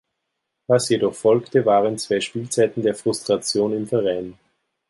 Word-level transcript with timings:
Was 0.65 0.89
jedoch 0.89 1.13
folgte, 1.13 1.63
waren 1.67 1.99
zwei 1.99 2.19
Spielzeiten 2.21 2.81
der 2.81 2.95
Frustration 2.95 3.71
im 3.73 3.85
Verein. 3.85 4.33